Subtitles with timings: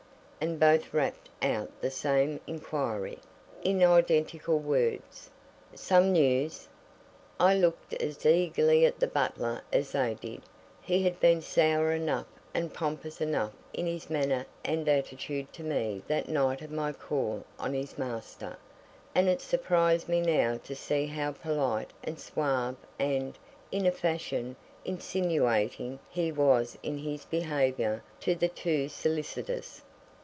[0.43, 3.19] And both rapped out the same inquiry,
[3.61, 5.29] in identical words:
[5.75, 6.67] "Some news?"
[7.39, 10.41] I looked as eagerly at the butler as they did.
[10.81, 12.25] He had been sour enough
[12.55, 17.45] and pompous enough in his manner and attitude to me that night of my call
[17.59, 18.57] on his master,
[19.13, 23.37] and it surprised me now to see how polite and suave and
[23.71, 24.55] in a fashion
[24.85, 29.83] insinuating he was in his behaviour to the two solicitors.